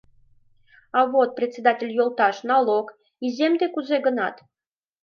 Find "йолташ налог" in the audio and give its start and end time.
1.97-2.85